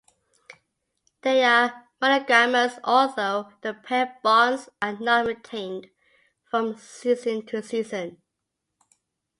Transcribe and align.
They 1.21 1.43
are 1.43 1.87
monogamous, 2.01 2.79
although 2.83 3.51
the 3.61 3.75
pair 3.75 4.17
bonds 4.23 4.67
are 4.81 4.93
not 4.97 5.27
maintained 5.27 5.91
from 6.49 6.75
season 6.75 7.45
to 7.45 7.61
season. 7.61 8.19